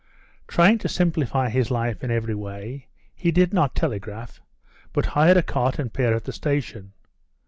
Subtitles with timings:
[0.47, 4.41] Trying to simplify his life in every way, he did not telegraph,
[4.93, 6.93] but hired a cart and pair at the station.